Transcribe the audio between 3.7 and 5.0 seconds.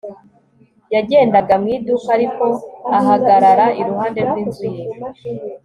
iruhande rw'inzu ye